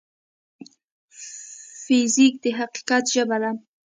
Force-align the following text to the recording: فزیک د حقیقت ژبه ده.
فزیک 1.83 2.33
د 2.43 2.45
حقیقت 2.59 3.03
ژبه 3.13 3.37
ده. 3.41 3.51